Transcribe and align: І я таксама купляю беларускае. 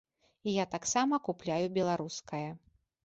І 0.51 0.53
я 0.53 0.65
таксама 0.75 1.21
купляю 1.27 1.67
беларускае. 1.77 2.45